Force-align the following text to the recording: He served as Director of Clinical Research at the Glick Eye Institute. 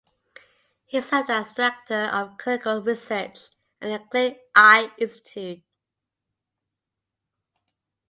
He 0.87 0.99
served 0.99 1.29
as 1.29 1.51
Director 1.53 2.05
of 2.11 2.35
Clinical 2.39 2.81
Research 2.81 3.49
at 3.79 3.87
the 3.87 3.99
Glick 4.11 4.37
Eye 4.55 4.91
Institute. 4.97 5.61